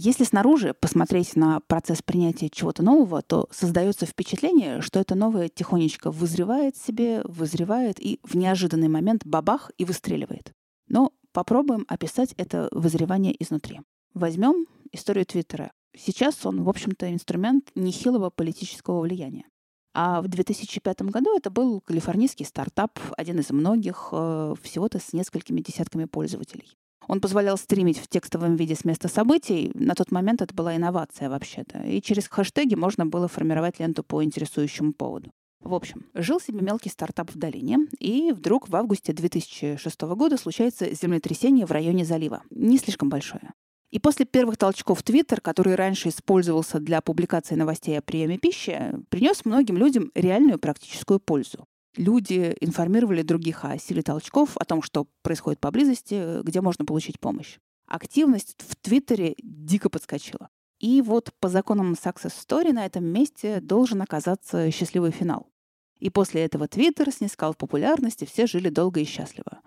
Если 0.02 0.24
снаружи 0.24 0.74
посмотреть 0.74 1.36
на 1.36 1.60
процесс 1.60 2.02
принятия 2.02 2.50
чего-то 2.50 2.82
нового, 2.82 3.22
то 3.22 3.50
создается 3.52 4.06
впечатление, 4.06 4.80
что 4.80 5.02
это 5.02 5.14
новое 5.14 5.50
тихонечко 5.50 6.10
вызревает 6.10 6.78
себе, 6.78 7.22
вызревает 7.26 8.00
и 8.00 8.22
в 8.24 8.38
неожиданный 8.38 8.88
момент 8.88 9.26
бабах 9.26 9.72
и 9.78 9.84
выстреливает. 9.84 10.54
Но 10.88 11.12
попробуем 11.34 11.84
описать 11.90 12.34
это 12.38 12.70
вызревание 12.72 13.36
изнутри. 13.44 13.82
Возьмем 14.14 14.68
историю 14.94 15.26
Твиттера. 15.26 15.74
Сейчас 15.94 16.46
он, 16.46 16.64
в 16.64 16.70
общем-то, 16.70 17.12
инструмент 17.12 17.70
нехилого 17.76 18.30
политического 18.30 19.02
влияния. 19.02 19.48
А 19.94 20.22
в 20.22 20.30
2005 20.30 21.02
году 21.02 21.36
это 21.36 21.50
был 21.50 21.82
калифорнийский 21.82 22.46
стартап, 22.46 23.00
один 23.18 23.40
из 23.40 23.50
многих, 23.50 24.08
э, 24.14 24.56
всего-то 24.62 25.00
с 25.00 25.12
несколькими 25.12 25.60
десятками 25.60 26.06
пользователей. 26.06 26.78
Он 27.10 27.22
позволял 27.22 27.58
стримить 27.58 27.98
в 27.98 28.08
текстовом 28.08 28.56
виде 28.56 28.76
с 28.76 28.86
места 28.86 29.08
событий. 29.08 29.72
На 29.74 29.96
тот 29.96 30.12
момент 30.12 30.44
это 30.44 30.54
была 30.54 30.76
инновация 30.76 31.28
вообще-то. 31.28 31.80
И 31.80 32.04
через 32.04 32.28
хэштеги 32.28 32.76
можно 32.76 33.08
было 33.08 33.28
формировать 33.28 33.80
ленту 33.80 34.04
по 34.04 34.24
интересующему 34.24 34.94
поводу. 34.94 35.32
В 35.60 35.74
общем, 35.74 36.06
жил 36.14 36.40
себе 36.40 36.62
мелкий 36.62 36.90
стартап 36.90 37.32
в 37.32 37.38
долине, 37.38 37.80
и 38.00 38.32
вдруг 38.32 38.70
в 38.70 38.76
августе 38.76 39.12
2006 39.12 40.02
года 40.02 40.38
случается 40.38 40.94
землетрясение 40.94 41.66
в 41.66 41.72
районе 41.72 42.06
залива. 42.06 42.44
Не 42.52 42.78
слишком 42.78 43.10
большое. 43.10 43.54
И 43.90 43.98
после 43.98 44.26
первых 44.26 44.58
толчков 44.58 45.02
Твиттер, 45.02 45.42
который 45.42 45.74
раньше 45.74 46.10
использовался 46.10 46.80
для 46.80 47.02
публикации 47.02 47.56
новостей 47.56 47.98
о 47.98 48.04
приеме 48.04 48.38
пищи, 48.38 48.94
принес 49.10 49.46
многим 49.46 49.78
людям 49.78 50.12
реальную 50.14 50.60
практическую 50.60 51.20
пользу 51.20 51.66
люди 52.00 52.56
информировали 52.62 53.22
других 53.22 53.66
о 53.66 53.78
силе 53.78 54.02
толчков, 54.02 54.56
о 54.58 54.66
том, 54.66 54.82
что 54.82 55.08
происходит 55.22 55.60
поблизости, 55.60 56.42
где 56.42 56.62
можно 56.62 56.86
получить 56.86 57.20
помощь. 57.20 57.60
Активность 57.86 58.56
в 58.58 58.76
Твиттере 58.78 59.36
дико 59.44 59.90
подскочила. 59.90 60.50
И 60.80 61.02
вот 61.02 61.34
по 61.40 61.50
законам 61.50 61.94
Success 61.94 62.34
Story 62.34 62.72
на 62.72 62.86
этом 62.86 63.04
месте 63.04 63.60
должен 63.60 64.02
оказаться 64.02 64.72
счастливый 64.72 65.12
финал. 65.12 65.52
И 66.00 66.10
после 66.10 66.46
этого 66.46 66.70
Твиттер 66.70 67.12
снискал 67.12 67.54
популярность, 67.54 68.22
и 68.22 68.26
все 68.26 68.48
жили 68.48 68.70
долго 68.70 69.02
и 69.02 69.06
счастливо. 69.06 69.60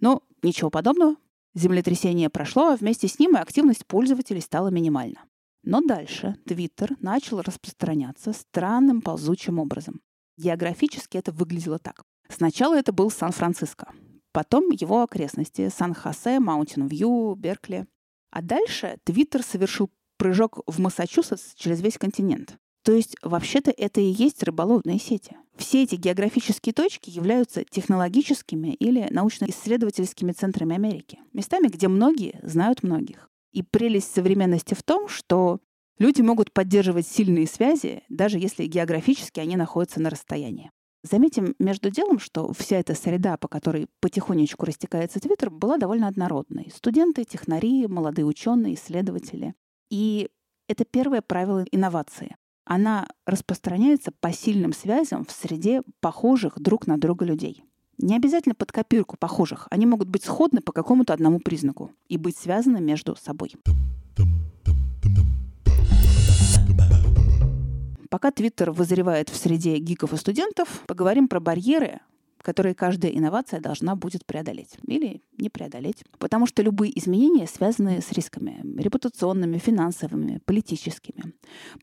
Но 0.00 0.22
ничего 0.42 0.70
подобного. 0.70 1.16
Землетрясение 1.54 2.30
прошло, 2.30 2.70
а 2.70 2.76
вместе 2.76 3.08
с 3.08 3.18
ним 3.18 3.36
и 3.36 3.40
активность 3.40 3.86
пользователей 3.86 4.40
стала 4.40 4.68
минимальна. 4.68 5.20
Но 5.62 5.82
дальше 5.82 6.36
Твиттер 6.46 6.96
начал 7.00 7.42
распространяться 7.42 8.32
странным 8.32 9.02
ползучим 9.02 9.58
образом. 9.58 10.00
Географически 10.36 11.16
это 11.16 11.32
выглядело 11.32 11.78
так. 11.78 12.02
Сначала 12.28 12.76
это 12.76 12.92
был 12.92 13.10
Сан-Франциско, 13.10 13.92
потом 14.32 14.70
его 14.70 15.02
окрестности— 15.02 15.68
Сан-Хосе, 15.74 16.40
Маунтин-Вью, 16.40 17.34
Беркли. 17.36 17.86
А 18.30 18.42
дальше 18.42 18.98
Твиттер 19.04 19.42
совершил 19.42 19.90
прыжок 20.16 20.60
в 20.66 20.80
Массачусетс 20.80 21.54
через 21.54 21.80
весь 21.80 21.98
континент. 21.98 22.56
То 22.82 22.92
есть, 22.92 23.16
вообще-то, 23.22 23.70
это 23.70 24.00
и 24.00 24.12
есть 24.12 24.42
рыболовные 24.42 24.98
сети. 24.98 25.36
Все 25.56 25.84
эти 25.84 25.94
географические 25.94 26.74
точки 26.74 27.08
являются 27.08 27.64
технологическими 27.64 28.74
или 28.74 29.06
научно-исследовательскими 29.10 30.32
центрами 30.32 30.74
Америки. 30.74 31.18
Местами, 31.32 31.68
где 31.68 31.88
многие 31.88 32.38
знают 32.42 32.82
многих. 32.82 33.30
И 33.52 33.62
прелесть 33.62 34.12
современности 34.12 34.74
в 34.74 34.82
том, 34.82 35.08
что 35.08 35.60
Люди 35.98 36.22
могут 36.22 36.52
поддерживать 36.52 37.06
сильные 37.06 37.46
связи, 37.46 38.02
даже 38.08 38.38
если 38.38 38.66
географически 38.66 39.40
они 39.40 39.56
находятся 39.56 40.00
на 40.00 40.10
расстоянии. 40.10 40.70
Заметим 41.04 41.54
между 41.58 41.90
делом, 41.90 42.18
что 42.18 42.52
вся 42.52 42.78
эта 42.78 42.94
среда, 42.94 43.36
по 43.36 43.46
которой 43.46 43.88
потихонечку 44.00 44.64
растекается 44.64 45.20
Твиттер, 45.20 45.50
была 45.50 45.76
довольно 45.76 46.08
однородной. 46.08 46.72
Студенты, 46.74 47.24
технари, 47.24 47.86
молодые 47.86 48.24
ученые, 48.24 48.74
исследователи. 48.74 49.54
И 49.90 50.30
это 50.66 50.84
первое 50.84 51.20
правило 51.20 51.64
инновации. 51.70 52.36
Она 52.64 53.06
распространяется 53.26 54.12
по 54.18 54.32
сильным 54.32 54.72
связям 54.72 55.26
в 55.26 55.30
среде 55.30 55.82
похожих 56.00 56.58
друг 56.58 56.86
на 56.86 56.98
друга 56.98 57.26
людей. 57.26 57.62
Не 57.98 58.16
обязательно 58.16 58.54
под 58.54 58.72
копирку 58.72 59.16
похожих. 59.18 59.68
Они 59.70 59.86
могут 59.86 60.08
быть 60.08 60.24
сходны 60.24 60.60
по 60.60 60.72
какому-то 60.72 61.12
одному 61.12 61.38
признаку 61.38 61.92
и 62.08 62.16
быть 62.16 62.36
связаны 62.36 62.80
между 62.80 63.14
собой. 63.14 63.52
Пока 68.14 68.30
Твиттер 68.30 68.70
вызревает 68.70 69.28
в 69.28 69.34
среде 69.34 69.76
гиков 69.78 70.12
и 70.12 70.16
студентов, 70.16 70.84
поговорим 70.86 71.26
про 71.26 71.40
барьеры, 71.40 71.98
которые 72.42 72.72
каждая 72.76 73.10
инновация 73.10 73.58
должна 73.58 73.96
будет 73.96 74.24
преодолеть 74.24 74.76
или 74.86 75.20
не 75.36 75.50
преодолеть. 75.50 76.04
Потому 76.20 76.46
что 76.46 76.62
любые 76.62 76.96
изменения 76.96 77.48
связаны 77.48 78.00
с 78.00 78.12
рисками 78.12 78.60
репутационными, 78.80 79.58
финансовыми, 79.58 80.40
политическими. 80.44 81.34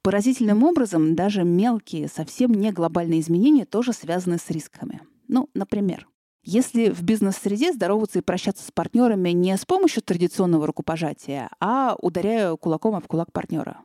Поразительным 0.03 0.63
образом 0.63 1.15
даже 1.15 1.43
мелкие, 1.43 2.07
совсем 2.07 2.53
не 2.53 2.71
глобальные 2.71 3.19
изменения 3.19 3.65
тоже 3.65 3.91
связаны 3.91 4.37
с 4.37 4.49
рисками. 4.49 5.01
Ну, 5.27 5.49
например, 5.53 6.07
если 6.43 6.91
в 6.91 7.03
бизнес-среде 7.03 7.73
здороваться 7.73 8.19
и 8.19 8.21
прощаться 8.21 8.65
с 8.65 8.71
партнерами 8.71 9.31
не 9.31 9.57
с 9.57 9.65
помощью 9.65 10.01
традиционного 10.01 10.65
рукопожатия, 10.65 11.49
а 11.59 11.97
ударяя 12.01 12.55
кулаком 12.55 12.95
об 12.95 13.05
кулак 13.05 13.33
партнера, 13.33 13.81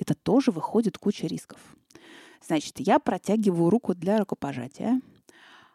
это 0.00 0.14
тоже 0.14 0.50
выходит 0.50 0.98
куча 0.98 1.26
рисков. 1.26 1.58
Значит, 2.44 2.80
я 2.80 2.98
протягиваю 2.98 3.68
руку 3.68 3.94
для 3.94 4.18
рукопожатия, 4.18 5.00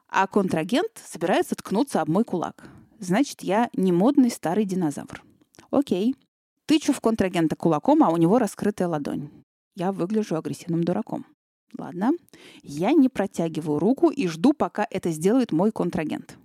а 0.10 0.27
контрагент 0.27 1.01
собирается 1.05 1.55
ткнуться 1.55 2.01
об 2.01 2.10
мой 2.10 2.24
кулак. 2.24 2.67
Значит, 3.00 3.44
я 3.44 3.70
не 3.74 3.91
модный 3.91 4.32
старый 4.32 4.65
динозавр. 4.65 5.24
Окей. 5.70 6.15
Тычу 6.65 6.94
в 6.94 7.01
контрагента 7.01 7.55
кулаком, 7.55 8.03
а 8.03 8.10
у 8.10 8.17
него 8.17 8.39
раскрытая 8.39 8.88
ладонь. 8.88 9.29
Я 9.75 9.91
выгляжу 9.91 10.36
агрессивным 10.36 10.84
дураком. 10.84 11.27
Ладно. 11.77 12.12
Я 12.63 12.94
не 12.94 13.10
протягиваю 13.10 13.77
руку 13.77 14.10
и 14.10 14.27
жду, 14.27 14.53
пока 14.53 14.88
это 14.89 15.12
сделает 15.12 15.51
мой 15.51 15.72
контрагент. 15.72 16.38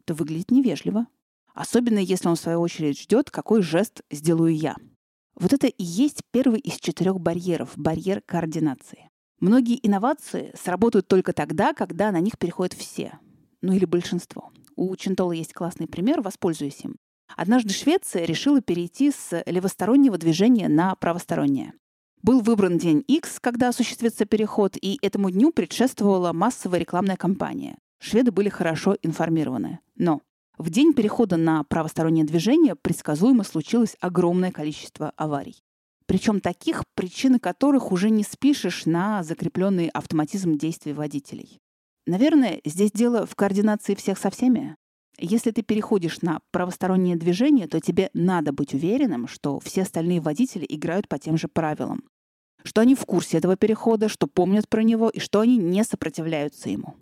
Это 0.00 0.14
выглядит 0.14 0.50
невежливо. 0.50 1.06
Особенно 1.54 1.98
если 1.98 2.28
он, 2.28 2.36
в 2.36 2.40
свою 2.40 2.60
очередь, 2.60 2.98
ждет, 2.98 3.30
какой 3.30 3.62
жест 3.62 4.02
сделаю 4.10 4.56
я. 4.56 4.74
Вот 5.42 5.52
это 5.52 5.66
и 5.66 5.82
есть 5.82 6.20
первый 6.30 6.60
из 6.60 6.76
четырех 6.76 7.18
барьеров– 7.18 7.72
барьер 7.76 8.20
координации. 8.24 9.10
Многие 9.40 9.84
инновации 9.84 10.54
сработают 10.54 11.08
только 11.08 11.32
тогда, 11.32 11.72
когда 11.72 12.12
на 12.12 12.20
них 12.20 12.38
переходят 12.38 12.74
все. 12.74 13.18
Ну 13.60 13.72
или 13.72 13.84
большинство. 13.84 14.52
У 14.76 14.94
Чинтола 14.94 15.32
есть 15.32 15.52
классный 15.52 15.88
пример, 15.88 16.20
воспользуюсь 16.20 16.84
им. 16.84 16.94
Однажды 17.36 17.74
Швеция 17.74 18.24
решила 18.24 18.60
перейти 18.60 19.10
с 19.10 19.42
левостороннего 19.44 20.16
движения 20.16 20.68
на 20.68 20.94
правостороннее. 20.94 21.72
Был 22.22 22.40
выбран 22.40 22.78
день 22.78 23.02
X, 23.08 23.40
когда 23.40 23.70
осуществится 23.70 24.26
переход, 24.26 24.76
и 24.80 24.96
этому 25.02 25.28
дню 25.28 25.50
предшествовала 25.50 26.32
массовая 26.32 26.78
рекламная 26.78 27.16
кампания. 27.16 27.78
Шведы 27.98 28.30
были 28.30 28.48
хорошо 28.48 28.96
информированы. 29.02 29.80
Но 29.96 30.20
в 30.58 30.70
день 30.70 30.92
перехода 30.92 31.36
на 31.36 31.64
правостороннее 31.64 32.24
движение 32.24 32.76
предсказуемо 32.76 33.42
случилось 33.42 33.96
огромное 34.00 34.52
количество 34.52 35.12
аварий. 35.16 35.62
Причем 36.06 36.40
таких, 36.40 36.84
причины 36.94 37.38
которых 37.38 37.90
уже 37.90 38.10
не 38.10 38.22
спишешь 38.22 38.86
на 38.86 39.22
закрепленный 39.22 39.88
автоматизм 39.88 40.58
действий 40.58 40.92
водителей. 40.92 41.58
Наверное, 42.06 42.60
здесь 42.64 42.92
дело 42.92 43.26
в 43.26 43.34
координации 43.34 43.94
всех 43.94 44.18
со 44.18 44.30
всеми. 44.30 44.76
Если 45.18 45.52
ты 45.52 45.62
переходишь 45.62 46.20
на 46.20 46.40
правостороннее 46.50 47.16
движение, 47.16 47.68
то 47.68 47.80
тебе 47.80 48.10
надо 48.12 48.52
быть 48.52 48.74
уверенным, 48.74 49.28
что 49.28 49.60
все 49.60 49.82
остальные 49.82 50.20
водители 50.20 50.66
играют 50.68 51.08
по 51.08 51.18
тем 51.18 51.38
же 51.38 51.48
правилам. 51.48 52.04
Что 52.64 52.80
они 52.80 52.94
в 52.94 53.04
курсе 53.06 53.38
этого 53.38 53.56
перехода, 53.56 54.08
что 54.08 54.26
помнят 54.26 54.68
про 54.68 54.82
него 54.82 55.08
и 55.08 55.20
что 55.20 55.40
они 55.40 55.56
не 55.56 55.84
сопротивляются 55.84 56.70
ему. 56.70 56.94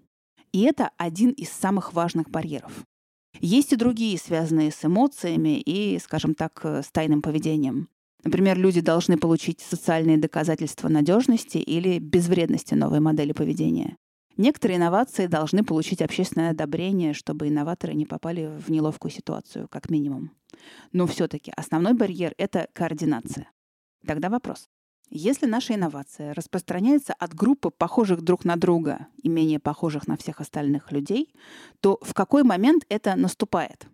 И 0.52 0.62
это 0.62 0.90
один 0.96 1.30
из 1.30 1.50
самых 1.50 1.92
важных 1.92 2.30
барьеров. 2.30 2.84
Есть 3.38 3.72
и 3.72 3.76
другие, 3.76 4.18
связанные 4.18 4.70
с 4.70 4.84
эмоциями 4.84 5.60
и, 5.60 5.98
скажем 5.98 6.34
так, 6.34 6.64
с 6.64 6.90
тайным 6.90 7.22
поведением. 7.22 7.88
Например, 8.22 8.58
люди 8.58 8.80
должны 8.80 9.16
получить 9.16 9.60
социальные 9.60 10.18
доказательства 10.18 10.88
надежности 10.88 11.58
или 11.58 11.98
безвредности 11.98 12.74
новой 12.74 13.00
модели 13.00 13.32
поведения. 13.32 13.96
Некоторые 14.36 14.78
инновации 14.78 15.26
должны 15.26 15.64
получить 15.64 16.02
общественное 16.02 16.50
одобрение, 16.50 17.14
чтобы 17.14 17.48
инноваторы 17.48 17.94
не 17.94 18.06
попали 18.06 18.46
в 18.58 18.70
неловкую 18.70 19.10
ситуацию, 19.10 19.68
как 19.68 19.90
минимум. 19.90 20.32
Но 20.92 21.06
все-таки 21.06 21.52
основной 21.56 21.94
барьер— 21.94 22.34
это 22.38 22.68
координация. 22.72 23.50
Тогда 24.06 24.28
вопрос. 24.28 24.68
Если 25.12 25.46
наша 25.46 25.74
инновация 25.74 26.34
распространяется 26.34 27.14
от 27.14 27.34
группы 27.34 27.70
похожих 27.70 28.22
друг 28.22 28.44
на 28.44 28.54
друга 28.54 29.08
и 29.20 29.28
менее 29.28 29.58
похожих 29.58 30.06
на 30.06 30.16
всех 30.16 30.40
остальных 30.40 30.92
людей, 30.92 31.34
то 31.80 31.98
в 32.00 32.14
какой 32.14 32.44
момент 32.44 32.84
это 32.88 33.16
наступает? 33.16 33.88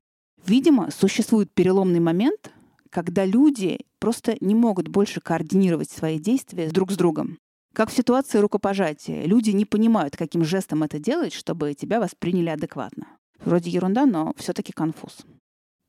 Видимо, 0.45 0.91
существует 0.91 1.51
переломный 1.55 2.01
момент, 2.01 2.53
когда 2.91 3.25
люди 3.25 3.81
просто 3.99 4.37
не 4.41 4.55
могут 4.55 4.89
больше 4.89 5.23
координировать 5.23 5.91
свои 5.91 6.19
действия 6.19 6.69
друг 6.69 6.93
с 6.93 6.97
другом. 6.97 7.39
Как 7.75 7.91
в 7.91 7.97
ситуации 7.97 8.39
рукопожатия. 8.39 9.25
Люди 9.25 9.51
не 9.51 9.65
понимают, 9.65 10.17
каким 10.17 10.45
жестом 10.45 10.83
это 10.83 10.99
делать, 10.99 11.33
чтобы 11.33 11.73
тебя 11.73 11.99
восприняли 11.99 12.51
адекватно. 12.51 13.07
Вроде 13.43 13.71
ерунда, 13.71 14.05
но 14.05 14.35
все-таки 14.37 14.73
конфуз. 14.73 15.25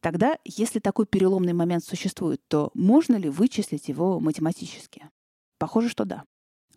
Тогда, 0.01 0.37
если 0.45 0.79
такой 0.79 1.05
переломный 1.05 1.53
момент 1.53 1.83
существует, 1.83 2.41
то 2.47 2.71
можно 2.73 3.17
ли 3.17 3.29
вычислить 3.29 3.89
его 3.89 4.21
математически? 4.21 5.09
Похоже, 5.57 5.89
что 5.89 6.05
да. 6.05 6.23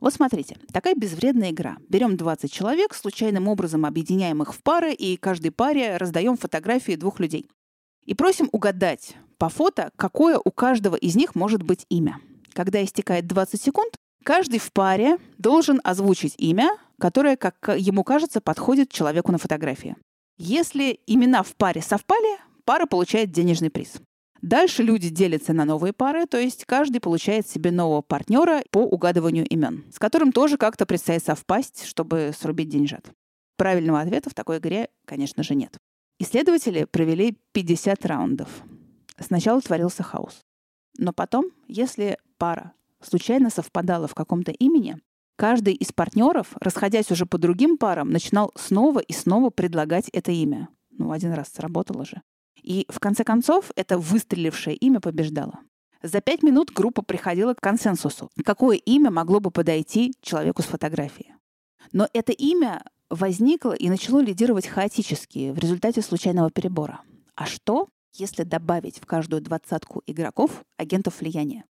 Вот 0.00 0.14
смотрите, 0.14 0.56
такая 0.72 0.94
безвредная 0.94 1.50
игра. 1.50 1.76
Берем 1.88 2.16
20 2.16 2.50
человек, 2.50 2.94
случайным 2.94 3.48
образом 3.48 3.84
объединяем 3.84 4.42
их 4.42 4.54
в 4.54 4.62
пары, 4.62 4.94
и 4.94 5.16
каждой 5.16 5.50
паре 5.50 5.98
раздаем 5.98 6.36
фотографии 6.38 6.96
двух 6.96 7.20
людей. 7.20 7.50
И 8.06 8.14
просим 8.14 8.48
угадать 8.52 9.16
по 9.36 9.50
фото, 9.50 9.90
какое 9.96 10.40
у 10.42 10.50
каждого 10.50 10.96
из 10.96 11.16
них 11.16 11.34
может 11.34 11.62
быть 11.62 11.84
имя. 11.90 12.18
Когда 12.54 12.82
истекает 12.82 13.26
20 13.26 13.60
секунд, 13.60 13.94
каждый 14.24 14.58
в 14.58 14.72
паре 14.72 15.18
должен 15.36 15.80
озвучить 15.84 16.34
имя, 16.38 16.70
которое, 16.98 17.36
как 17.36 17.56
ему 17.76 18.02
кажется, 18.02 18.40
подходит 18.40 18.90
человеку 18.90 19.32
на 19.32 19.38
фотографии. 19.38 19.96
Если 20.38 21.00
имена 21.06 21.42
в 21.42 21.54
паре 21.56 21.82
совпали, 21.82 22.38
пара 22.64 22.86
получает 22.86 23.30
денежный 23.30 23.70
приз. 23.70 24.00
Дальше 24.42 24.82
люди 24.82 25.10
делятся 25.10 25.52
на 25.52 25.64
новые 25.64 25.92
пары, 25.92 26.26
то 26.26 26.38
есть 26.38 26.64
каждый 26.64 27.00
получает 27.00 27.46
себе 27.46 27.70
нового 27.70 28.00
партнера 28.00 28.62
по 28.70 28.78
угадыванию 28.78 29.46
имен, 29.46 29.84
с 29.92 29.98
которым 29.98 30.32
тоже 30.32 30.56
как-то 30.56 30.86
предстоит 30.86 31.22
совпасть, 31.22 31.84
чтобы 31.84 32.32
срубить 32.38 32.70
деньжат. 32.70 33.10
Правильного 33.56 34.00
ответа 34.00 34.30
в 34.30 34.34
такой 34.34 34.58
игре, 34.58 34.88
конечно 35.04 35.42
же, 35.42 35.54
нет. 35.54 35.76
Исследователи 36.18 36.84
провели 36.84 37.36
50 37.52 38.06
раундов. 38.06 38.48
Сначала 39.18 39.60
творился 39.60 40.02
хаос. 40.02 40.40
Но 40.96 41.12
потом, 41.12 41.46
если 41.68 42.18
пара 42.38 42.72
случайно 43.02 43.50
совпадала 43.50 44.08
в 44.08 44.14
каком-то 44.14 44.52
имени, 44.52 44.98
каждый 45.36 45.74
из 45.74 45.92
партнеров, 45.92 46.48
расходясь 46.60 47.10
уже 47.10 47.26
по 47.26 47.38
другим 47.38 47.76
парам, 47.76 48.10
начинал 48.10 48.52
снова 48.56 49.00
и 49.00 49.12
снова 49.12 49.50
предлагать 49.50 50.08
это 50.10 50.32
имя. 50.32 50.68
Ну, 50.90 51.12
один 51.12 51.32
раз 51.32 51.48
сработало 51.48 52.04
же. 52.04 52.22
И 52.62 52.86
в 52.88 53.00
конце 53.00 53.24
концов 53.24 53.70
это 53.76 53.98
выстрелившее 53.98 54.76
имя 54.76 55.00
побеждало. 55.00 55.60
За 56.02 56.20
пять 56.20 56.42
минут 56.42 56.70
группа 56.72 57.02
приходила 57.02 57.54
к 57.54 57.60
консенсусу, 57.60 58.30
какое 58.44 58.76
имя 58.76 59.10
могло 59.10 59.40
бы 59.40 59.50
подойти 59.50 60.14
человеку 60.22 60.62
с 60.62 60.66
фотографией. 60.66 61.34
Но 61.92 62.08
это 62.12 62.32
имя 62.32 62.82
возникло 63.10 63.72
и 63.72 63.88
начало 63.88 64.20
лидировать 64.20 64.66
хаотически 64.66 65.50
в 65.50 65.58
результате 65.58 66.00
случайного 66.00 66.50
перебора. 66.50 67.00
А 67.34 67.46
что, 67.46 67.88
если 68.14 68.44
добавить 68.44 68.98
в 68.98 69.06
каждую 69.06 69.42
двадцатку 69.42 70.02
игроков 70.06 70.62
агентов 70.76 71.20
влияния. 71.20 71.64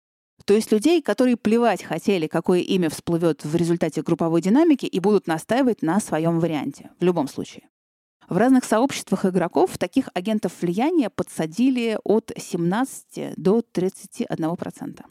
То 0.45 0.53
есть 0.53 0.71
людей, 0.71 1.01
которые 1.01 1.37
плевать 1.37 1.83
хотели, 1.83 2.27
какое 2.27 2.59
имя 2.61 2.89
всплывет 2.89 3.43
в 3.43 3.55
результате 3.55 4.01
групповой 4.01 4.41
динамики 4.41 4.85
и 4.85 4.99
будут 4.99 5.27
настаивать 5.27 5.81
на 5.81 5.99
своем 5.99 6.39
варианте. 6.39 6.91
В 6.99 7.03
любом 7.03 7.27
случае. 7.27 7.67
В 8.29 8.37
разных 8.37 8.63
сообществах 8.63 9.25
игроков 9.25 9.79
таких 9.79 10.09
агентов 10.13 10.61
влияния 10.61 11.09
подсадили 11.09 11.97
от 12.03 12.31
17 12.37 13.33
до 13.35 13.63
31%. 13.73 15.03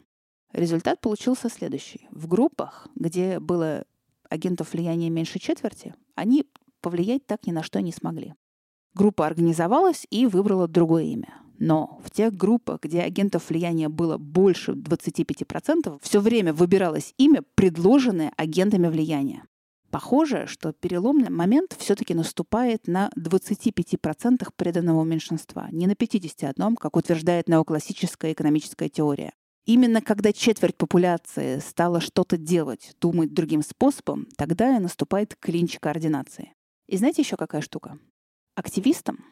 Результат 0.53 1.01
получился 1.01 1.49
следующий. 1.49 2.07
В 2.11 2.27
группах, 2.27 2.87
где 2.95 3.39
было 3.39 3.83
агентов 4.29 4.71
влияния 4.71 5.09
меньше 5.09 5.37
четверти, 5.37 5.95
они 6.15 6.45
повлиять 6.79 7.25
так 7.27 7.45
ни 7.45 7.51
на 7.51 7.61
что 7.61 7.81
не 7.81 7.91
смогли. 7.91 8.35
Группа 8.93 9.27
организовалась 9.27 10.07
и 10.09 10.25
выбрала 10.25 10.69
другое 10.69 11.03
имя. 11.03 11.41
Но 11.57 11.99
в 12.05 12.11
тех 12.11 12.33
группах, 12.33 12.79
где 12.83 13.01
агентов 13.01 13.49
влияния 13.49 13.89
было 13.89 14.17
больше 14.17 14.71
25%, 14.71 15.99
все 16.01 16.19
время 16.21 16.53
выбиралось 16.53 17.13
имя, 17.17 17.43
предложенное 17.55 18.31
агентами 18.37 18.87
влияния. 18.87 19.43
Похоже, 19.91 20.45
что 20.45 20.71
переломный 20.71 21.29
момент 21.31 21.75
все-таки 21.79 22.13
наступает 22.13 22.87
на 22.87 23.09
25% 23.17 24.47
преданного 24.55 25.03
меньшинства, 25.03 25.67
не 25.71 25.87
на 25.87 25.93
51%, 25.93 26.75
как 26.75 26.95
утверждает 26.95 27.49
неоклассическая 27.49 28.33
экономическая 28.33 28.89
теория. 28.89 29.33
Именно 29.65 30.01
когда 30.01 30.31
четверть 30.31 30.77
популяции 30.77 31.59
стала 31.59 32.01
что-то 32.01 32.37
делать, 32.37 32.95
думать 33.01 33.33
другим 33.33 33.61
способом, 33.63 34.27
тогда 34.35 34.75
и 34.75 34.79
наступает 34.79 35.35
клинч 35.39 35.79
координации. 35.79 36.53
И 36.87 36.97
знаете 36.97 37.21
еще 37.21 37.35
какая 37.35 37.61
штука? 37.61 37.99
Активистам, 38.55 39.25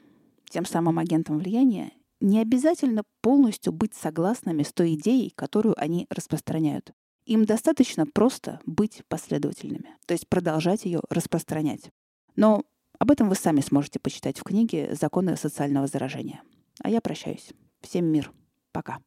тем 0.49 0.65
самым 0.65 0.99
агентам 0.99 1.37
влияния, 1.37 1.91
не 2.19 2.39
обязательно 2.39 3.03
полностью 3.21 3.73
быть 3.73 3.93
согласными 3.93 4.63
с 4.63 4.73
той 4.73 4.95
идеей, 4.95 5.31
которую 5.35 5.79
они 5.79 6.07
распространяют. 6.09 6.93
Им 7.27 7.43
достаточно 7.43 8.05
просто 8.05 8.61
быть 8.65 9.03
последовательными, 9.09 9.97
то 10.05 10.13
есть 10.13 10.29
продолжать 10.29 10.85
ее 10.85 11.01
распространять. 11.09 11.91
Но 12.37 12.63
об 12.99 13.11
этом 13.11 13.27
вы 13.27 13.35
сами 13.35 13.59
сможете 13.59 13.99
почитать 13.99 14.39
в 14.39 14.43
книге 14.43 14.95
«Законы 14.95 15.35
социального 15.35 15.87
заражения». 15.87 16.41
А 16.81 16.89
я 16.89 17.01
прощаюсь. 17.01 17.49
Всем 17.81 18.05
мир. 18.05 18.31
Пока. 18.71 18.99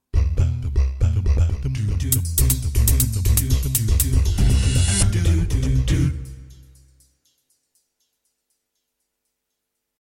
Dude. 5.86 6.29